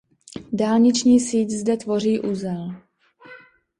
Dálniční 0.53 1.19
síť 1.19 1.49
zde 1.49 1.77
tvoří 1.77 2.19
uzel. 2.19 2.75